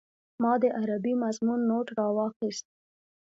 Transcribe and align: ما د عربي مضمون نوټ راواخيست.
ما 0.41 0.53
د 0.61 0.63
عربي 0.79 1.13
مضمون 1.23 1.59
نوټ 1.69 1.87
راواخيست. 1.99 2.65